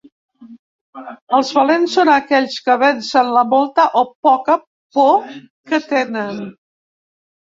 Els 1.39 1.49
valents 1.57 1.97
són 1.97 2.09
aquells 2.13 2.55
que 2.69 2.77
vencen 2.83 3.29
la 3.35 3.43
molta 3.51 3.85
o 4.01 4.03
poca 4.29 4.55
por 4.97 5.29
que 5.73 5.81
tenen. 5.93 6.41